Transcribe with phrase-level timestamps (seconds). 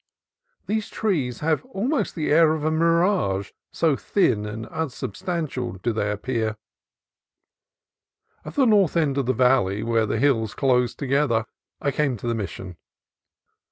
[0.65, 6.09] These trees have almost the air of a mirage, so thin and unsubstantial do they
[6.09, 6.57] appear.
[8.43, 11.45] At the north end of the valley, where the hills closed together,
[11.79, 12.77] I came to the Mission.